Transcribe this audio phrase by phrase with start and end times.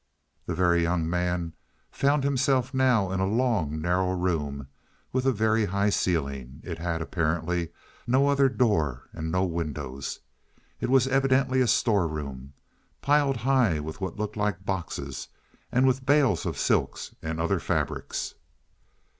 [0.47, 1.53] The Very Young Man
[1.91, 4.67] found himself now in a long, narrow room
[5.13, 6.59] with a very high ceiling.
[6.63, 7.69] It had, apparently,
[8.07, 10.19] no other door, and no windows.
[10.79, 12.53] It was evidently a storeroom
[13.03, 15.27] piled high with what looked like boxes,
[15.71, 18.33] and with bales of silks and other fabrics.